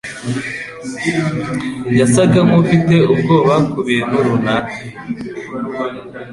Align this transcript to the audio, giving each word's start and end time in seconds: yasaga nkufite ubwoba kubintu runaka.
yasaga 1.99 2.39
nkufite 2.47 2.95
ubwoba 3.13 3.55
kubintu 3.71 4.15
runaka. 4.25 4.75